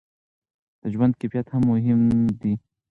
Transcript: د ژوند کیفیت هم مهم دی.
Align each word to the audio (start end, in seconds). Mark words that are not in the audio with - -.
د 0.81 0.83
ژوند 0.93 1.13
کیفیت 1.19 1.47
هم 1.51 1.63
مهم 1.71 2.01
دی. 2.41 2.53